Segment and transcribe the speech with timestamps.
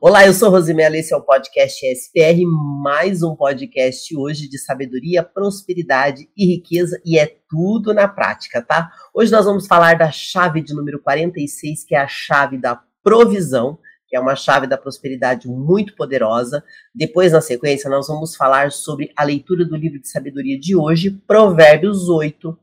[0.00, 2.40] Olá, eu sou Rosimela, esse é o podcast SPR,
[2.80, 8.92] mais um podcast hoje de sabedoria, prosperidade e riqueza, e é tudo na prática, tá?
[9.12, 13.76] Hoje nós vamos falar da chave de número 46, que é a chave da provisão,
[14.06, 16.62] que é uma chave da prosperidade muito poderosa.
[16.94, 21.10] Depois, na sequência, nós vamos falar sobre a leitura do livro de sabedoria de hoje,
[21.26, 22.56] Provérbios 8.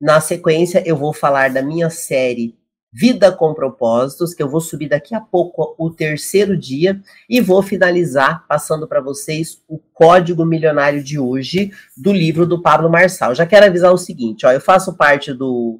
[0.00, 2.58] Na sequência, eu vou falar da minha série
[2.92, 7.62] Vida com Propósitos, que eu vou subir daqui a pouco o terceiro dia e vou
[7.62, 13.32] finalizar passando para vocês o código milionário de hoje do livro do Pablo Marçal.
[13.32, 15.78] Já quero avisar o seguinte, ó, eu faço parte do,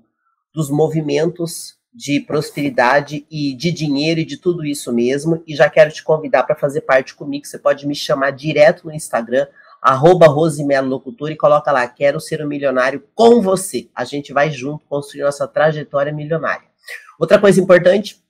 [0.55, 5.91] dos movimentos de prosperidade e de dinheiro e de tudo isso mesmo, e já quero
[5.91, 7.45] te convidar para fazer parte comigo.
[7.45, 9.49] Você pode me chamar direto no Instagram,
[9.83, 13.89] arroba Rosimelo Locutor, e coloca lá, quero ser um milionário com você.
[13.93, 16.70] A gente vai junto construir nossa trajetória milionária.
[17.19, 18.23] Outra coisa importante,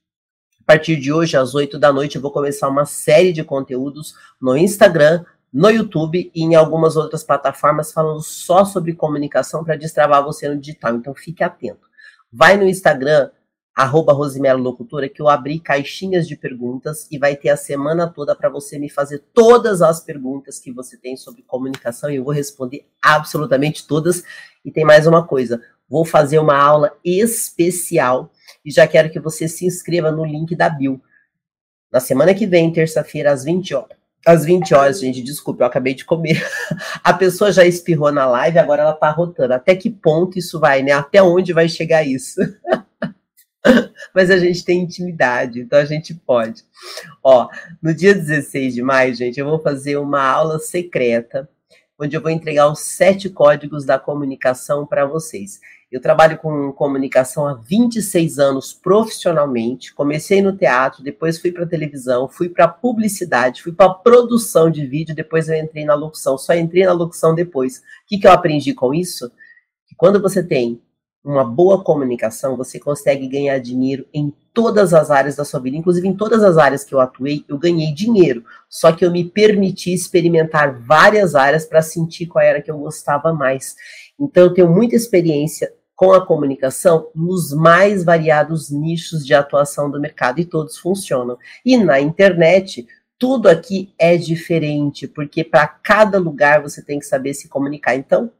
[0.60, 4.14] a partir de hoje, às 8 da noite, eu vou começar uma série de conteúdos
[4.40, 10.23] no Instagram, no YouTube e em algumas outras plataformas falando só sobre comunicação para destravar
[10.23, 10.95] você no digital.
[10.95, 11.88] Então fique atento.
[12.32, 13.30] Vai no Instagram,
[13.74, 18.37] arroba Rosimelo Locutora, que eu abri caixinhas de perguntas e vai ter a semana toda
[18.37, 22.32] para você me fazer todas as perguntas que você tem sobre comunicação e eu vou
[22.32, 24.23] responder absolutamente todas.
[24.65, 28.30] E tem mais uma coisa, vou fazer uma aula especial
[28.64, 31.00] e já quero que você se inscreva no link da Bill.
[31.92, 34.00] Na semana que vem, terça-feira, às 20 horas.
[34.24, 36.46] Às 20 horas, gente, desculpa, eu acabei de comer.
[37.02, 39.54] A pessoa já espirrou na live, agora ela tá rotando.
[39.54, 40.92] Até que ponto isso vai, né?
[40.92, 42.38] Até onde vai chegar isso?
[44.14, 46.64] Mas a gente tem intimidade, então a gente pode.
[47.22, 47.48] Ó,
[47.82, 51.48] no dia 16 de maio, gente, eu vou fazer uma aula secreta,
[51.98, 55.60] onde eu vou entregar os sete códigos da comunicação para vocês.
[55.91, 59.93] Eu trabalho com comunicação há 26 anos profissionalmente.
[59.93, 65.16] Comecei no teatro, depois fui para televisão, fui para publicidade, fui para produção de vídeo,
[65.16, 66.38] depois eu entrei na locução.
[66.38, 67.78] Só entrei na locução depois.
[67.78, 69.33] O que, que eu aprendi com isso?
[69.84, 70.81] Que quando você tem
[71.25, 76.06] uma boa comunicação, você consegue ganhar dinheiro em todas as áreas da sua vida, inclusive
[76.06, 78.45] em todas as áreas que eu atuei, eu ganhei dinheiro.
[78.69, 83.33] Só que eu me permiti experimentar várias áreas para sentir qual era que eu gostava
[83.33, 83.75] mais.
[84.19, 90.00] Então eu tenho muita experiência com a comunicação nos mais variados nichos de atuação do
[90.00, 91.37] mercado e todos funcionam.
[91.62, 92.88] E na internet,
[93.19, 97.97] tudo aqui é diferente, porque para cada lugar você tem que saber se comunicar.
[97.97, 98.33] Então,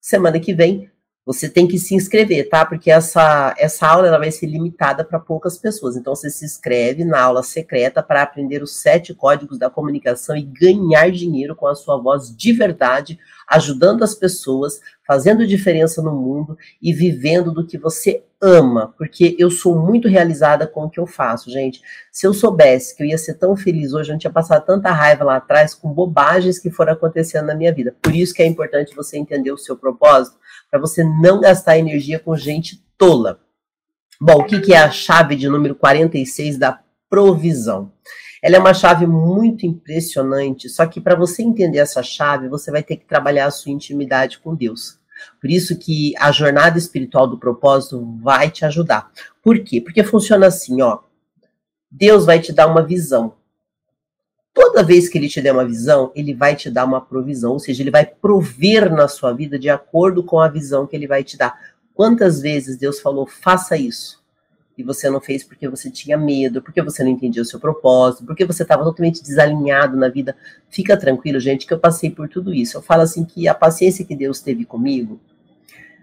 [0.00, 0.90] semana que vem
[1.24, 2.64] você tem que se inscrever, tá?
[2.64, 5.96] Porque essa, essa aula ela vai ser limitada para poucas pessoas.
[5.96, 10.42] Então, você se inscreve na aula secreta para aprender os sete códigos da comunicação e
[10.42, 13.18] ganhar dinheiro com a sua voz de verdade,
[13.48, 18.92] ajudando as pessoas, fazendo diferença no mundo e vivendo do que você ama.
[18.98, 21.80] Porque eu sou muito realizada com o que eu faço, gente.
[22.10, 24.90] Se eu soubesse que eu ia ser tão feliz hoje, eu não tinha passado tanta
[24.90, 27.94] raiva lá atrás com bobagens que foram acontecendo na minha vida.
[28.02, 30.36] Por isso que é importante você entender o seu propósito
[30.70, 33.40] para você não gastar energia com gente tola.
[34.20, 37.92] Bom, o que, que é a chave de número 46 da provisão?
[38.46, 42.80] Ela é uma chave muito impressionante, só que para você entender essa chave, você vai
[42.80, 45.00] ter que trabalhar a sua intimidade com Deus.
[45.40, 49.10] Por isso que a jornada espiritual do propósito vai te ajudar.
[49.42, 49.80] Por quê?
[49.80, 51.00] Porque funciona assim, ó.
[51.90, 53.34] Deus vai te dar uma visão.
[54.54, 57.58] Toda vez que ele te der uma visão, ele vai te dar uma provisão, ou
[57.58, 61.24] seja, ele vai prover na sua vida de acordo com a visão que ele vai
[61.24, 61.58] te dar.
[61.92, 64.22] Quantas vezes Deus falou, faça isso,
[64.76, 68.26] e você não fez porque você tinha medo, porque você não entendia o seu propósito,
[68.26, 70.36] porque você estava totalmente desalinhado na vida.
[70.68, 72.76] Fica tranquilo, gente, que eu passei por tudo isso.
[72.76, 75.18] Eu falo assim que a paciência que Deus teve comigo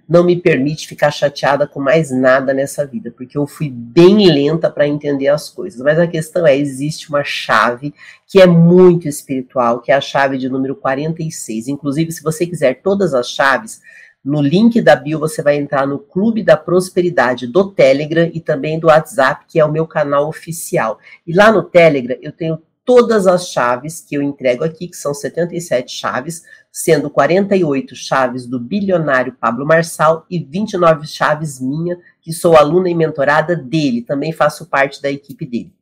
[0.07, 4.69] não me permite ficar chateada com mais nada nessa vida, porque eu fui bem lenta
[4.69, 5.79] para entender as coisas.
[5.81, 7.93] Mas a questão é: existe uma chave
[8.27, 11.67] que é muito espiritual, que é a chave de número 46.
[11.67, 13.81] Inclusive, se você quiser todas as chaves,
[14.23, 18.79] no link da bio você vai entrar no Clube da Prosperidade do Telegram e também
[18.79, 20.97] do WhatsApp, que é o meu canal oficial.
[21.27, 25.13] E lá no Telegram eu tenho todas as chaves que eu entrego aqui, que são
[25.13, 32.55] 77 chaves, sendo 48 chaves do bilionário Pablo Marçal e 29 chaves minha, que sou
[32.55, 35.73] aluna e mentorada dele, também faço parte da equipe dele.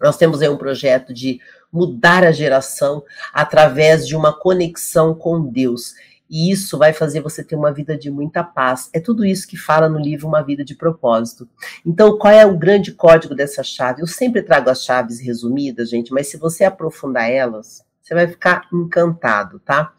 [0.00, 1.40] Nós temos aí um projeto de
[1.72, 3.02] mudar a geração
[3.32, 5.94] através de uma conexão com Deus.
[6.28, 8.90] E isso vai fazer você ter uma vida de muita paz.
[8.92, 11.48] É tudo isso que fala no livro Uma Vida de Propósito.
[11.84, 14.02] Então, qual é o grande código dessa chave?
[14.02, 18.68] Eu sempre trago as chaves resumidas, gente, mas se você aprofundar elas, você vai ficar
[18.72, 19.92] encantado, tá?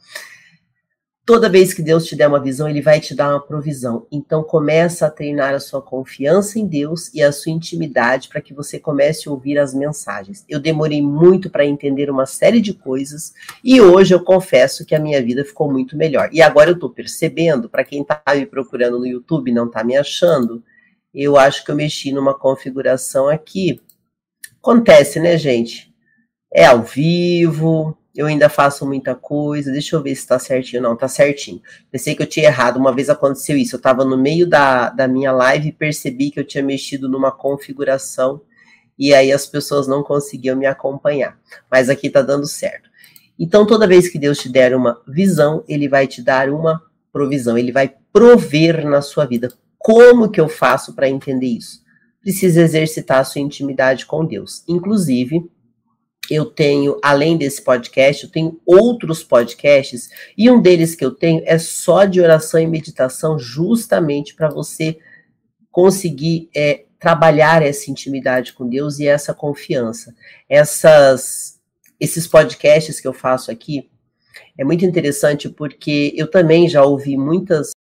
[1.29, 4.07] Toda vez que Deus te der uma visão, ele vai te dar uma provisão.
[4.11, 8.51] Então começa a treinar a sua confiança em Deus e a sua intimidade para que
[8.51, 10.43] você comece a ouvir as mensagens.
[10.49, 13.31] Eu demorei muito para entender uma série de coisas
[13.63, 16.31] e hoje eu confesso que a minha vida ficou muito melhor.
[16.33, 19.83] E agora eu estou percebendo, para quem está me procurando no YouTube e não está
[19.83, 20.63] me achando,
[21.13, 23.79] eu acho que eu mexi numa configuração aqui.
[24.59, 25.93] Acontece, né, gente?
[26.51, 29.71] É ao vivo, eu ainda faço muita coisa.
[29.71, 30.81] Deixa eu ver se tá certinho.
[30.81, 31.61] Não, tá certinho.
[31.91, 32.77] Pensei que eu tinha errado.
[32.77, 33.75] Uma vez aconteceu isso.
[33.75, 37.31] Eu tava no meio da, da minha live e percebi que eu tinha mexido numa
[37.31, 38.41] configuração
[38.97, 41.39] e aí as pessoas não conseguiam me acompanhar.
[41.71, 42.89] Mas aqui tá dando certo.
[43.39, 46.83] Então, toda vez que Deus te der uma visão, ele vai te dar uma
[47.13, 47.57] provisão.
[47.57, 49.53] Ele vai prover na sua vida.
[49.77, 51.81] Como que eu faço para entender isso?
[52.21, 54.65] Precisa exercitar a sua intimidade com Deus.
[54.67, 55.50] Inclusive,
[56.29, 61.41] eu tenho, além desse podcast, eu tenho outros podcasts, e um deles que eu tenho
[61.45, 64.97] é só de oração e meditação, justamente para você
[65.71, 70.13] conseguir é, trabalhar essa intimidade com Deus e essa confiança.
[70.47, 71.59] Essas,
[71.99, 73.89] esses podcasts que eu faço aqui
[74.57, 77.71] é muito interessante porque eu também já ouvi muitas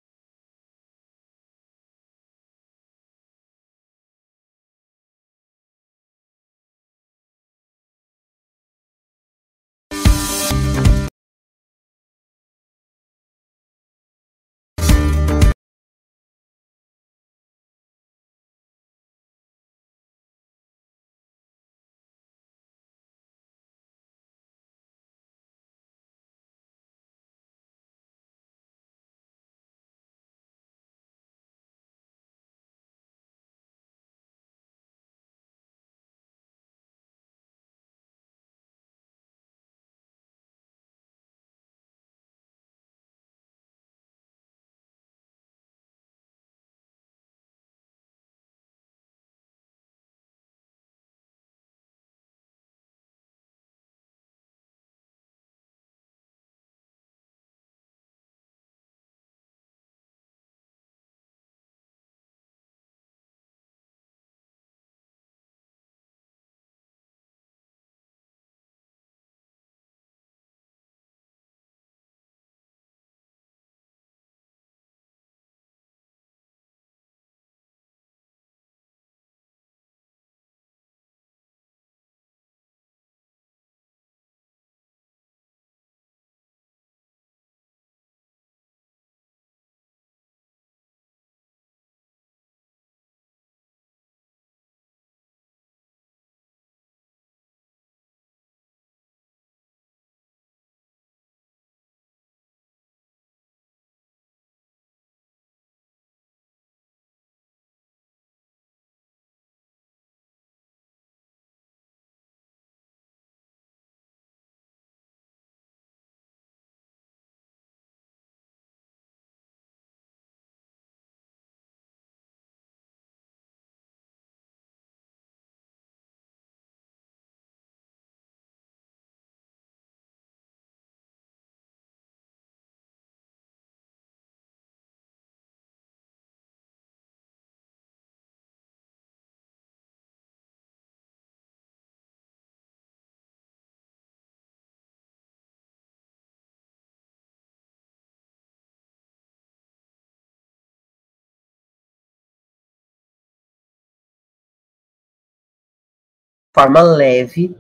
[156.55, 157.57] forma leve.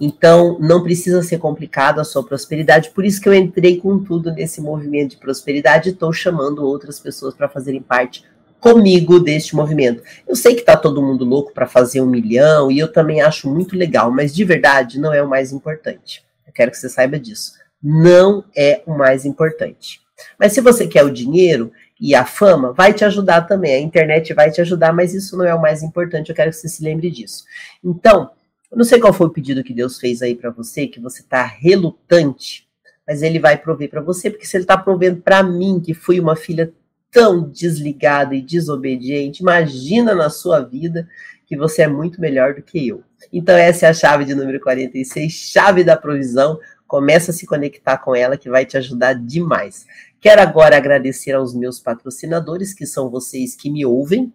[0.00, 2.90] Então, não precisa ser complicado a sua prosperidade.
[2.90, 7.00] Por isso que eu entrei com tudo nesse movimento de prosperidade e estou chamando outras
[7.00, 8.24] pessoas para fazerem parte
[8.60, 10.02] comigo deste movimento.
[10.26, 13.48] Eu sei que está todo mundo louco para fazer um milhão e eu também acho
[13.48, 16.24] muito legal, mas de verdade não é o mais importante.
[16.46, 17.52] Eu quero que você saiba disso.
[17.82, 20.00] Não é o mais importante.
[20.38, 23.74] Mas se você quer o dinheiro e a fama, vai te ajudar também.
[23.74, 26.28] A internet vai te ajudar, mas isso não é o mais importante.
[26.28, 27.44] Eu quero que você se lembre disso.
[27.82, 28.30] Então,
[28.70, 31.22] eu não sei qual foi o pedido que Deus fez aí para você, que você
[31.22, 32.68] está relutante,
[33.06, 36.20] mas Ele vai prover para você, porque se Ele está provendo para mim, que fui
[36.20, 36.72] uma filha
[37.10, 41.08] tão desligada e desobediente, imagina na sua vida
[41.46, 43.02] que você é muito melhor do que eu.
[43.32, 46.60] Então, essa é a chave de número 46, chave da provisão.
[46.86, 49.86] Começa a se conectar com ela, que vai te ajudar demais.
[50.20, 54.32] Quero agora agradecer aos meus patrocinadores, que são vocês que me ouvem,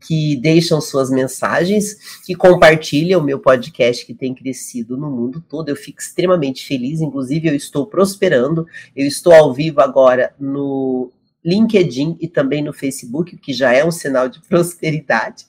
[0.00, 5.68] que deixam suas mensagens, que compartilham o meu podcast que tem crescido no mundo todo.
[5.68, 8.66] Eu fico extremamente feliz, inclusive eu estou prosperando.
[8.96, 11.12] Eu estou ao vivo agora no
[11.44, 15.46] LinkedIn e também no Facebook, que já é um sinal de prosperidade.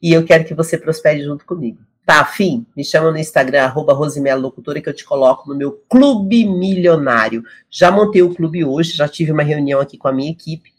[0.00, 1.87] E eu quero que você prospere junto comigo.
[2.08, 2.64] Tá afim?
[2.74, 7.44] Me chama no Instagram, arroba Locutora, que eu te coloco no meu Clube Milionário.
[7.68, 10.72] Já montei o clube hoje, já tive uma reunião aqui com a minha equipe.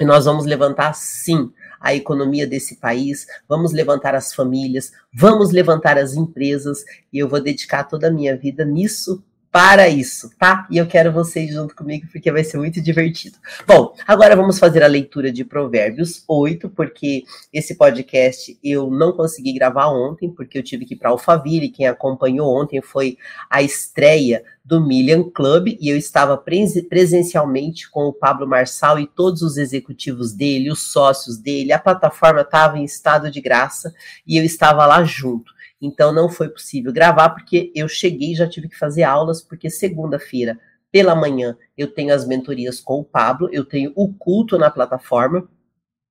[0.00, 5.98] E nós vamos levantar, sim, a economia desse país, vamos levantar as famílias, vamos levantar
[5.98, 9.22] as empresas, e eu vou dedicar toda a minha vida nisso
[9.54, 10.66] para isso, tá?
[10.68, 13.38] E eu quero vocês junto comigo porque vai ser muito divertido.
[13.64, 19.52] Bom, agora vamos fazer a leitura de Provérbios 8, porque esse podcast eu não consegui
[19.52, 21.68] gravar ontem, porque eu tive que ir para Alphaville.
[21.68, 23.16] Quem acompanhou ontem foi
[23.48, 29.40] a estreia do Million Club e eu estava presencialmente com o Pablo Marçal e todos
[29.42, 31.72] os executivos dele, os sócios dele.
[31.72, 33.94] A plataforma estava em estado de graça
[34.26, 35.53] e eu estava lá junto.
[35.84, 40.58] Então não foi possível gravar porque eu cheguei já tive que fazer aulas, porque segunda-feira
[40.90, 45.46] pela manhã eu tenho as mentorias com o Pablo, eu tenho o culto na plataforma.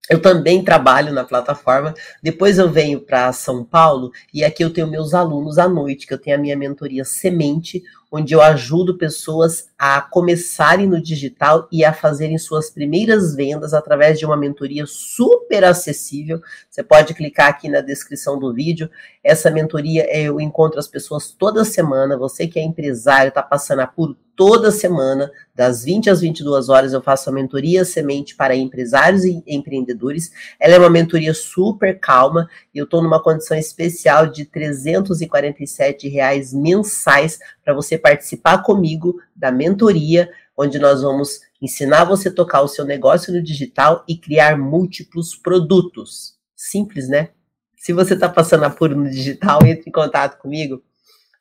[0.09, 1.93] Eu também trabalho na plataforma.
[2.21, 6.13] Depois eu venho para São Paulo e aqui eu tenho meus alunos à noite, que
[6.13, 7.81] eu tenho a minha mentoria Semente,
[8.15, 14.19] onde eu ajudo pessoas a começarem no digital e a fazerem suas primeiras vendas através
[14.19, 16.39] de uma mentoria super acessível.
[16.69, 18.87] Você pode clicar aqui na descrição do vídeo.
[19.23, 22.15] Essa mentoria eu encontro as pessoas toda semana.
[22.15, 27.01] Você que é empresário, está passando por toda semana, das 20 às 22 horas, eu
[27.01, 30.31] faço a mentoria semente para empresários e empreendedores.
[30.59, 36.53] Ela é uma mentoria super calma e eu estou numa condição especial de 347 reais
[36.53, 42.67] mensais para você participar comigo da mentoria, onde nós vamos ensinar você a tocar o
[42.67, 46.35] seu negócio no digital e criar múltiplos produtos.
[46.55, 47.29] Simples, né?
[47.77, 50.83] Se você está passando apuro no digital, entre em contato comigo,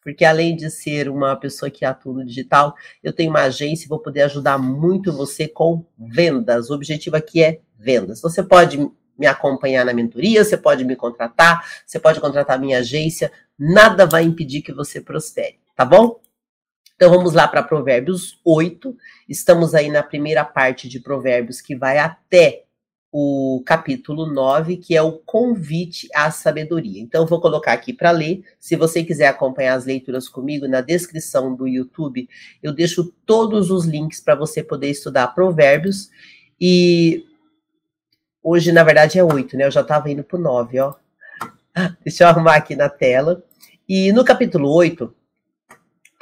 [0.02, 3.88] porque além de ser uma pessoa que atua no digital, eu tenho uma agência e
[3.88, 6.70] vou poder ajudar muito você com vendas.
[6.70, 8.20] O objetivo aqui é vendas.
[8.20, 8.78] Você pode
[9.18, 14.24] me acompanhar na mentoria, você pode me contratar, você pode contratar minha agência, nada vai
[14.24, 16.20] impedir que você prospere, tá bom?
[16.94, 18.96] Então vamos lá para Provérbios 8.
[19.28, 22.62] Estamos aí na primeira parte de Provérbios que vai até
[23.10, 27.02] o capítulo 9, que é o convite à sabedoria.
[27.02, 28.44] Então vou colocar aqui para ler.
[28.60, 32.28] Se você quiser acompanhar as leituras comigo, na descrição do YouTube,
[32.62, 36.10] eu deixo todos os links para você poder estudar Provérbios.
[36.60, 37.26] E
[38.40, 39.66] hoje, na verdade, é 8, né?
[39.66, 40.94] Eu já estava indo para o 9, ó.
[42.04, 43.42] Deixa eu arrumar aqui na tela.
[43.88, 45.12] E no capítulo 8,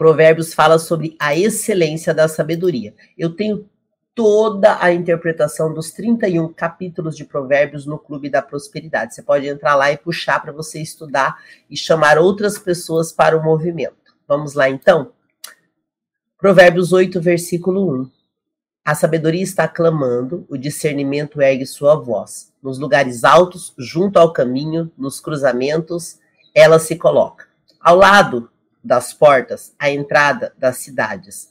[0.00, 2.94] Provérbios fala sobre a excelência da sabedoria.
[3.18, 3.68] Eu tenho
[4.14, 9.14] toda a interpretação dos 31 capítulos de Provérbios no Clube da Prosperidade.
[9.14, 11.36] Você pode entrar lá e puxar para você estudar
[11.68, 14.14] e chamar outras pessoas para o movimento.
[14.26, 15.12] Vamos lá então?
[16.38, 18.10] Provérbios 8, versículo 1.
[18.82, 22.54] A sabedoria está clamando, o discernimento ergue sua voz.
[22.62, 26.18] Nos lugares altos, junto ao caminho, nos cruzamentos,
[26.54, 27.44] ela se coloca.
[27.78, 28.50] Ao lado
[28.82, 31.50] das portas, a entrada das cidades.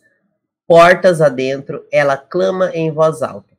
[0.67, 3.57] Portas adentro, ela clama em voz alta.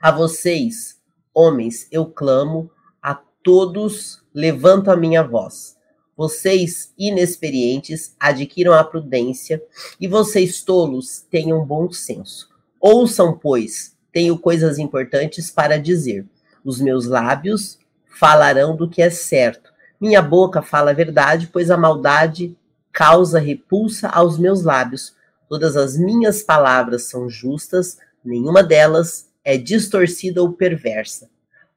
[0.00, 1.00] A vocês,
[1.32, 2.70] homens, eu clamo,
[3.02, 5.76] a todos levanto a minha voz.
[6.16, 9.62] Vocês, inexperientes, adquiram a prudência,
[10.00, 12.48] e vocês, tolos, tenham bom senso.
[12.80, 16.24] Ouçam, pois, tenho coisas importantes para dizer.
[16.64, 19.72] Os meus lábios falarão do que é certo.
[20.00, 22.56] Minha boca fala a verdade, pois a maldade
[22.94, 25.16] causa repulsa aos meus lábios.
[25.48, 31.28] Todas as minhas palavras são justas, nenhuma delas é distorcida ou perversa.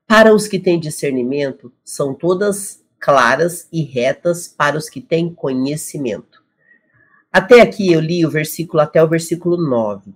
[0.05, 6.43] Para os que têm discernimento, são todas claras e retas para os que têm conhecimento.
[7.33, 10.13] Até aqui eu li o versículo até o versículo 9.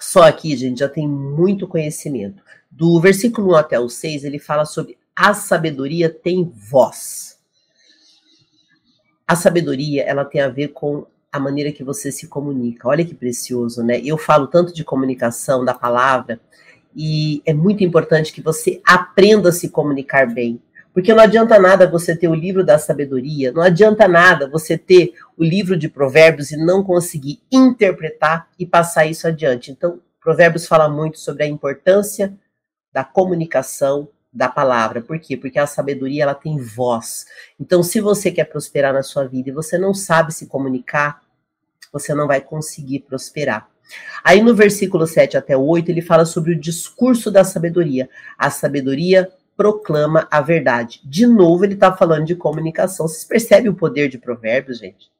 [0.00, 2.42] Só aqui, gente, já tem muito conhecimento.
[2.70, 7.35] Do versículo 1 até o 6, ele fala sobre a sabedoria tem voz.
[9.26, 12.88] A sabedoria, ela tem a ver com a maneira que você se comunica.
[12.88, 14.00] Olha que precioso, né?
[14.04, 16.40] Eu falo tanto de comunicação, da palavra,
[16.94, 20.60] e é muito importante que você aprenda a se comunicar bem.
[20.94, 25.12] Porque não adianta nada você ter o livro da sabedoria, não adianta nada você ter
[25.36, 29.70] o livro de provérbios e não conseguir interpretar e passar isso adiante.
[29.70, 32.36] Então, Provérbios fala muito sobre a importância
[32.92, 35.00] da comunicação, da palavra.
[35.00, 35.36] Por quê?
[35.36, 37.24] Porque a sabedoria ela tem voz.
[37.58, 41.22] Então, se você quer prosperar na sua vida e você não sabe se comunicar,
[41.90, 43.68] você não vai conseguir prosperar.
[44.22, 48.10] Aí no versículo 7 até 8, ele fala sobre o discurso da sabedoria.
[48.36, 51.00] A sabedoria proclama a verdade.
[51.02, 53.08] De novo, ele está falando de comunicação.
[53.08, 55.10] Vocês percebem o poder de Provérbios, gente?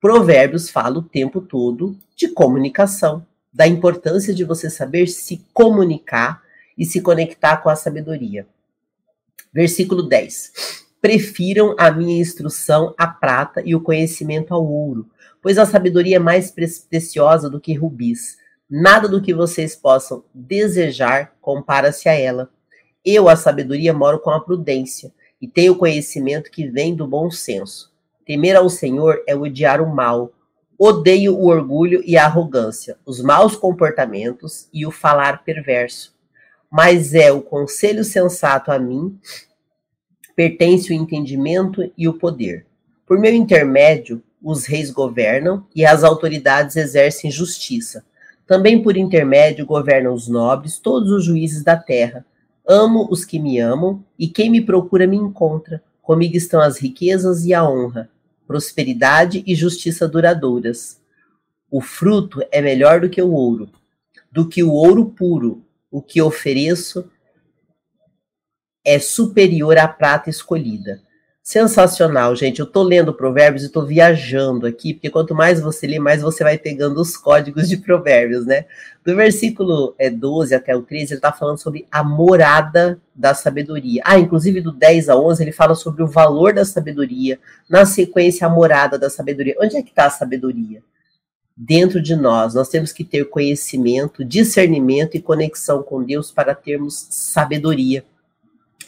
[0.00, 6.42] Provérbios fala o tempo todo de comunicação, da importância de você saber se comunicar
[6.76, 8.46] e se conectar com a sabedoria.
[9.52, 10.84] Versículo 10.
[11.00, 15.08] Prefiram a minha instrução à prata e o conhecimento ao ouro,
[15.42, 18.36] pois a sabedoria é mais preciosa do que rubis.
[18.68, 22.50] Nada do que vocês possam desejar compara-se a ela.
[23.04, 27.30] Eu, a sabedoria, moro com a prudência e tenho o conhecimento que vem do bom
[27.30, 27.92] senso.
[28.26, 30.32] Temer ao Senhor é odiar o mal.
[30.76, 36.15] Odeio o orgulho e a arrogância, os maus comportamentos e o falar perverso.
[36.70, 39.18] Mas é o conselho sensato a mim,
[40.34, 42.66] pertence o entendimento e o poder.
[43.06, 48.04] Por meu intermédio, os reis governam e as autoridades exercem justiça.
[48.46, 52.24] Também por intermédio governam os nobres, todos os juízes da terra.
[52.66, 55.82] Amo os que me amam, e quem me procura me encontra.
[56.00, 58.08] Comigo estão as riquezas e a honra,
[58.46, 61.00] prosperidade e justiça duradouras.
[61.68, 63.68] O fruto é melhor do que o ouro,
[64.30, 65.64] do que o ouro puro.
[65.96, 67.10] O que ofereço
[68.84, 71.00] é superior à prata escolhida.
[71.42, 72.60] Sensacional, gente.
[72.60, 76.44] Eu tô lendo provérbios e tô viajando aqui, porque quanto mais você lê, mais você
[76.44, 78.66] vai pegando os códigos de provérbios, né?
[79.02, 84.02] Do versículo é, 12 até o 13, ele tá falando sobre a morada da sabedoria.
[84.04, 87.40] Ah, inclusive do 10 a 11, ele fala sobre o valor da sabedoria.
[87.70, 89.56] Na sequência, a morada da sabedoria.
[89.58, 90.82] Onde é que tá a sabedoria?
[91.56, 92.54] Dentro de nós.
[92.54, 98.04] Nós temos que ter conhecimento, discernimento e conexão com Deus para termos sabedoria.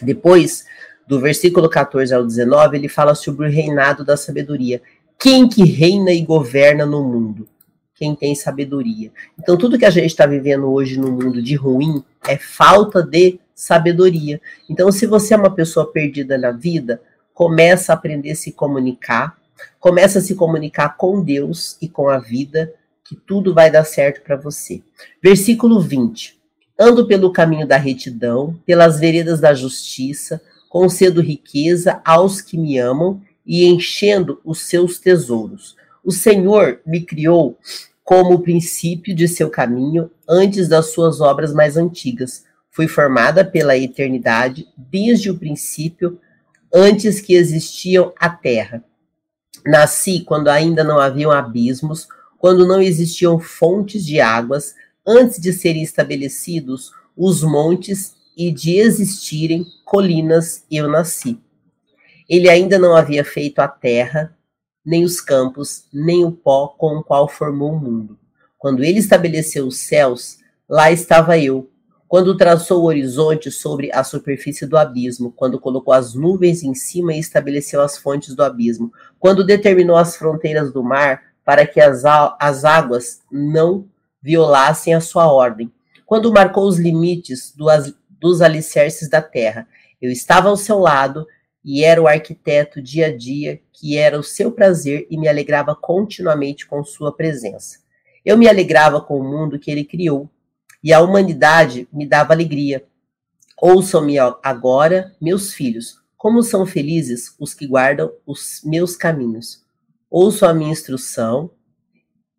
[0.02, 0.66] Depois
[1.08, 4.82] do versículo 14 ao 19, ele fala sobre o reinado da sabedoria.
[5.18, 7.48] Quem que reina e governa no mundo?
[7.94, 9.10] Quem tem sabedoria.
[9.38, 13.40] Então, tudo que a gente está vivendo hoje no mundo de ruim é falta de
[13.54, 14.40] sabedoria.
[14.68, 17.00] Então, se você é uma pessoa perdida na vida,
[17.32, 19.37] começa a aprender a se comunicar,
[19.78, 22.72] começa a se comunicar com Deus e com a vida,
[23.04, 24.82] que tudo vai dar certo para você.
[25.22, 26.38] Versículo 20.
[26.78, 33.20] Ando pelo caminho da retidão, pelas veredas da justiça, concedo riqueza aos que me amam
[33.44, 35.74] e enchendo os seus tesouros.
[36.04, 37.58] O Senhor me criou
[38.04, 42.44] como o princípio de seu caminho antes das suas obras mais antigas.
[42.70, 46.20] Fui formada pela eternidade desde o princípio,
[46.72, 48.84] antes que existiam a terra.
[49.66, 54.74] Nasci quando ainda não haviam abismos, quando não existiam fontes de águas,
[55.06, 61.40] antes de serem estabelecidos os montes e de existirem colinas, eu nasci.
[62.28, 64.36] Ele ainda não havia feito a terra,
[64.84, 68.18] nem os campos, nem o pó com o qual formou o mundo.
[68.56, 71.68] Quando ele estabeleceu os céus, lá estava eu.
[72.08, 77.12] Quando traçou o horizonte sobre a superfície do abismo, quando colocou as nuvens em cima
[77.12, 78.90] e estabeleceu as fontes do abismo,
[79.20, 82.04] quando determinou as fronteiras do mar para que as,
[82.40, 83.86] as águas não
[84.22, 85.70] violassem a sua ordem,
[86.06, 87.66] quando marcou os limites do,
[88.18, 89.68] dos alicerces da terra.
[90.00, 91.26] Eu estava ao seu lado
[91.62, 95.76] e era o arquiteto dia a dia, que era o seu prazer e me alegrava
[95.76, 97.80] continuamente com sua presença.
[98.24, 100.30] Eu me alegrava com o mundo que ele criou
[100.82, 102.84] e a humanidade me dava alegria.
[103.60, 109.64] Ouçam-me agora, meus filhos, como são felizes os que guardam os meus caminhos.
[110.10, 111.50] Ouçam a minha instrução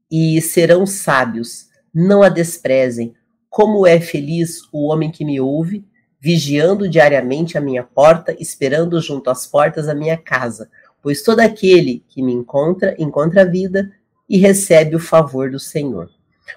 [0.09, 1.67] e serão sábios.
[1.93, 3.15] Não a desprezem,
[3.49, 5.85] como é feliz o homem que me ouve,
[6.19, 10.69] vigiando diariamente a minha porta, esperando junto às portas a minha casa,
[11.01, 13.91] pois todo aquele que me encontra, encontra a vida
[14.27, 16.09] e recebe o favor do Senhor.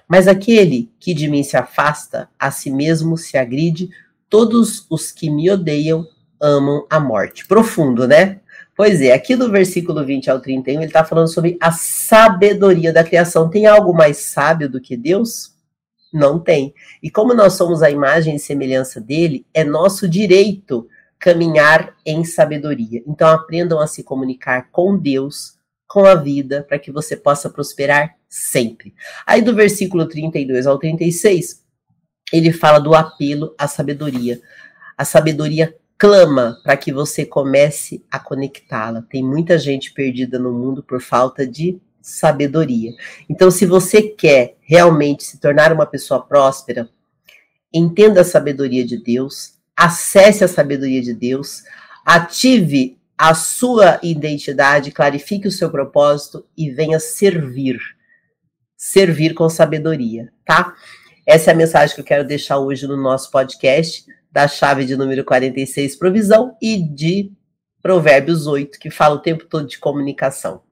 [0.07, 3.89] Mas aquele que de mim se afasta, a si mesmo se agride,
[4.29, 6.07] todos os que me odeiam
[6.41, 7.47] amam a morte.
[7.47, 8.39] Profundo, né?
[8.75, 13.03] Pois é, aqui do versículo 20 ao 31, ele está falando sobre a sabedoria da
[13.03, 13.49] criação.
[13.49, 15.53] Tem algo mais sábio do que Deus?
[16.11, 16.73] Não tem.
[17.01, 20.87] E como nós somos a imagem e semelhança dele, é nosso direito
[21.19, 23.01] caminhar em sabedoria.
[23.07, 25.57] Então aprendam a se comunicar com Deus,
[25.93, 28.95] com a vida, para que você possa prosperar sempre.
[29.27, 31.63] Aí do versículo 32 ao 36,
[32.33, 34.41] ele fala do apelo à sabedoria.
[34.97, 39.03] A sabedoria clama para que você comece a conectá-la.
[39.03, 42.91] Tem muita gente perdida no mundo por falta de sabedoria.
[43.29, 46.89] Então, se você quer realmente se tornar uma pessoa próspera,
[47.71, 51.61] entenda a sabedoria de Deus, acesse a sabedoria de Deus,
[52.03, 57.79] ative a sua identidade, clarifique o seu propósito e venha servir.
[58.75, 60.75] Servir com sabedoria, tá?
[61.25, 64.05] Essa é a mensagem que eu quero deixar hoje no nosso podcast.
[64.29, 67.31] da chave de número 46, provisão, e de
[67.81, 70.63] Provérbios 8, que fala o tempo todo de comunicação.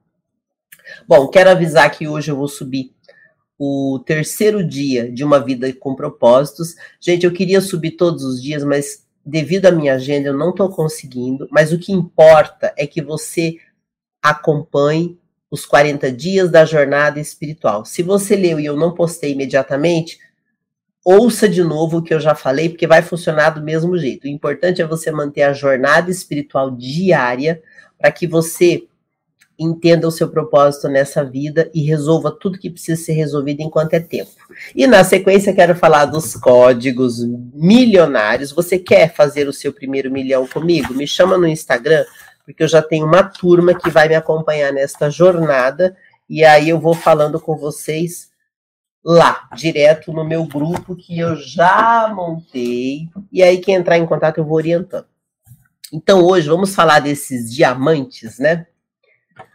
[1.08, 2.92] Bom, quero avisar que hoje eu vou subir
[3.58, 6.74] o terceiro dia de uma vida com propósitos.
[7.00, 10.68] Gente, eu queria subir todos os dias, mas devido à minha agenda eu não estou
[10.68, 11.48] conseguindo.
[11.50, 13.56] Mas o que importa é que você
[14.22, 15.18] acompanhe
[15.50, 17.84] os 40 dias da jornada espiritual.
[17.84, 20.18] Se você leu e eu não postei imediatamente,
[21.04, 24.24] ouça de novo o que eu já falei, porque vai funcionar do mesmo jeito.
[24.24, 27.62] O importante é você manter a jornada espiritual diária
[27.98, 28.86] para que você
[29.62, 34.00] entenda o seu propósito nessa vida e resolva tudo que precisa ser resolvido enquanto é
[34.00, 34.30] tempo.
[34.74, 38.52] E na sequência quero falar dos códigos milionários.
[38.52, 40.94] Você quer fazer o seu primeiro milhão comigo?
[40.94, 42.04] Me chama no Instagram
[42.44, 45.96] porque eu já tenho uma turma que vai me acompanhar nesta jornada
[46.28, 48.30] e aí eu vou falando com vocês
[49.04, 53.08] lá, direto no meu grupo que eu já montei.
[53.32, 55.06] E aí quem entrar em contato eu vou orientando.
[55.92, 58.66] Então hoje vamos falar desses diamantes, né?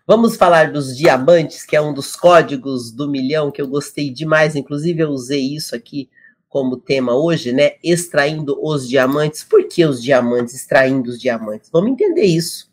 [0.09, 4.55] Vamos falar dos diamantes, que é um dos códigos do milhão que eu gostei demais,
[4.55, 6.09] inclusive eu usei isso aqui
[6.47, 7.71] como tema hoje, né?
[7.83, 9.43] Extraindo os diamantes.
[9.43, 10.53] Por que os diamantes?
[10.53, 11.69] Extraindo os diamantes.
[11.73, 12.71] Vamos entender isso.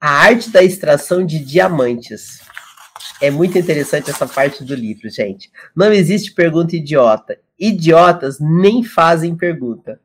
[0.00, 2.38] A arte da extração de diamantes.
[3.20, 5.50] É muito interessante essa parte do livro, gente.
[5.74, 7.36] Não existe pergunta idiota.
[7.58, 10.00] Idiotas nem fazem pergunta.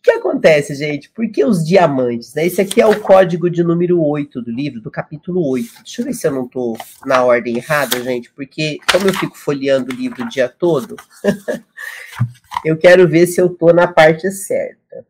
[0.00, 1.10] O que, acontece, gente?
[1.10, 2.32] Por que os diamantes?
[2.32, 2.46] Né?
[2.46, 5.74] Esse aqui é o código de número 8 do livro, do capítulo 8.
[5.84, 9.36] Deixa eu ver se eu não estou na ordem errada, gente, porque como eu fico
[9.36, 10.96] folheando o livro o dia todo,
[12.64, 15.06] eu quero ver se eu estou na parte certa.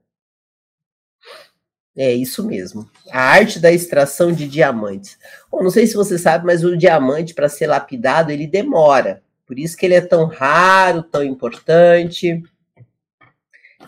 [1.96, 2.90] É isso mesmo.
[3.12, 5.16] A arte da extração de diamantes.
[5.52, 9.22] Bom, não sei se você sabe, mas o diamante, para ser lapidado, ele demora.
[9.46, 12.42] Por isso que ele é tão raro, tão importante.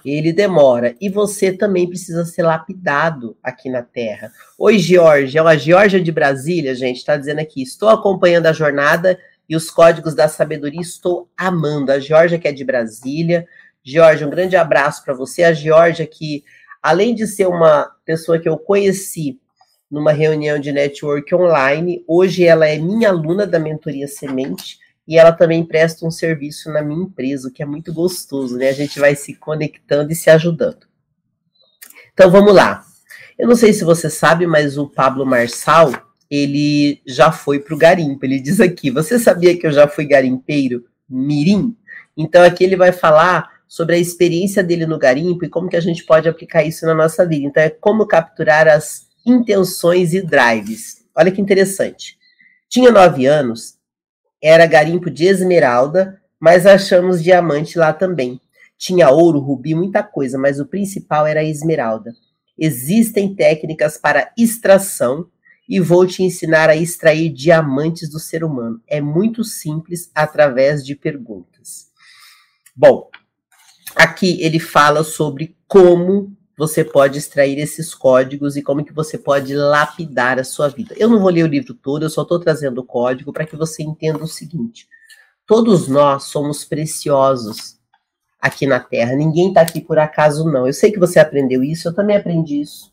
[0.04, 0.94] Ele demora.
[1.00, 4.32] E você também precisa ser lapidado aqui na Terra.
[4.58, 5.42] Oi, Georgia.
[5.42, 10.14] A Georgia de Brasília, gente, está dizendo aqui: estou acompanhando a jornada e os códigos
[10.14, 11.92] da sabedoria, estou amando.
[11.92, 13.46] A Georgia, que é de Brasília.
[13.84, 15.44] Georgia, um grande abraço para você.
[15.44, 16.44] A Georgia, que
[16.82, 19.38] além de ser uma pessoa que eu conheci
[19.90, 25.32] numa reunião de network online, hoje ela é minha aluna da mentoria Semente e ela
[25.32, 28.68] também presta um serviço na minha empresa, que é muito gostoso, né?
[28.68, 30.86] A gente vai se conectando e se ajudando.
[32.12, 32.84] Então vamos lá.
[33.38, 35.90] Eu não sei se você sabe, mas o Pablo Marçal,
[36.30, 38.24] ele já foi para o garimpo.
[38.24, 41.76] Ele diz aqui: Você sabia que eu já fui garimpeiro mirim?
[42.16, 45.80] Então aqui ele vai falar sobre a experiência dele no garimpo e como que a
[45.80, 47.46] gente pode aplicar isso na nossa vida.
[47.46, 51.06] Então, é como capturar as intenções e drives.
[51.16, 52.18] Olha que interessante.
[52.68, 53.78] Tinha nove anos,
[54.42, 58.40] era garimpo de esmeralda, mas achamos diamante lá também.
[58.76, 62.12] Tinha ouro, rubi, muita coisa, mas o principal era a esmeralda.
[62.58, 65.28] Existem técnicas para extração
[65.68, 68.80] e vou te ensinar a extrair diamantes do ser humano.
[68.88, 71.86] É muito simples através de perguntas.
[72.74, 73.08] Bom,
[73.94, 79.52] Aqui ele fala sobre como você pode extrair esses códigos e como que você pode
[79.52, 80.94] lapidar a sua vida.
[80.96, 83.56] Eu não vou ler o livro todo, eu só estou trazendo o código para que
[83.56, 84.86] você entenda o seguinte:
[85.44, 87.78] todos nós somos preciosos
[88.40, 89.16] aqui na Terra.
[89.16, 90.64] Ninguém está aqui por acaso, não.
[90.64, 92.92] Eu sei que você aprendeu isso, eu também aprendi isso.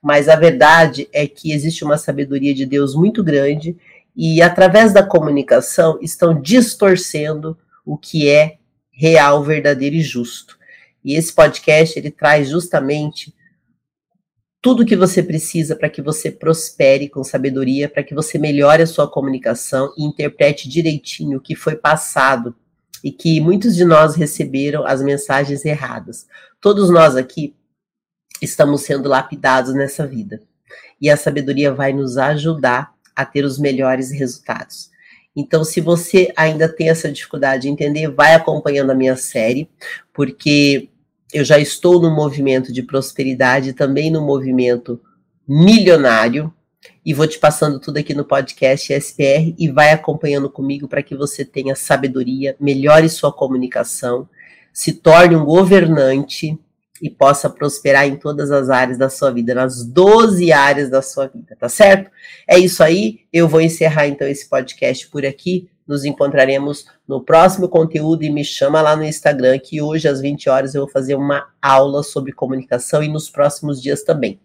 [0.00, 3.76] Mas a verdade é que existe uma sabedoria de Deus muito grande
[4.14, 8.58] e, através da comunicação, estão distorcendo o que é
[8.92, 10.56] real, verdadeiro e justo.
[11.08, 13.34] E esse podcast ele traz justamente
[14.60, 18.82] tudo o que você precisa para que você prospere com sabedoria, para que você melhore
[18.82, 22.54] a sua comunicação e interprete direitinho o que foi passado
[23.02, 26.26] e que muitos de nós receberam as mensagens erradas.
[26.60, 27.56] Todos nós aqui
[28.42, 30.42] estamos sendo lapidados nessa vida.
[31.00, 34.90] E a sabedoria vai nos ajudar a ter os melhores resultados.
[35.34, 39.70] Então, se você ainda tem essa dificuldade de entender, vai acompanhando a minha série,
[40.12, 40.90] porque
[41.32, 45.00] eu já estou no movimento de prosperidade, também no movimento
[45.46, 46.52] milionário,
[47.04, 51.16] e vou te passando tudo aqui no podcast SPR e vai acompanhando comigo para que
[51.16, 54.28] você tenha sabedoria, melhore sua comunicação,
[54.72, 56.58] se torne um governante
[57.00, 61.26] e possa prosperar em todas as áreas da sua vida, nas 12 áreas da sua
[61.26, 62.10] vida, tá certo?
[62.46, 65.68] É isso aí, eu vou encerrar então esse podcast por aqui.
[65.88, 70.50] Nos encontraremos no próximo conteúdo e me chama lá no Instagram que hoje às 20
[70.50, 74.38] horas eu vou fazer uma aula sobre comunicação e nos próximos dias também.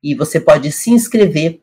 [0.00, 1.60] E você pode se inscrever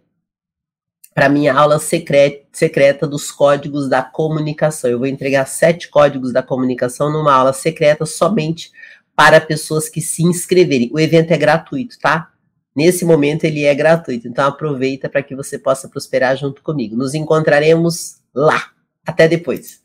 [1.13, 4.89] para minha aula secreta, secreta dos códigos da comunicação.
[4.89, 8.71] Eu vou entregar sete códigos da comunicação numa aula secreta somente
[9.15, 10.89] para pessoas que se inscreverem.
[10.93, 12.31] O evento é gratuito, tá?
[12.75, 16.95] Nesse momento ele é gratuito, então aproveita para que você possa prosperar junto comigo.
[16.95, 18.70] Nos encontraremos lá.
[19.05, 19.81] Até depois.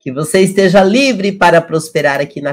[0.00, 2.46] Que você esteja livre para prosperar aqui na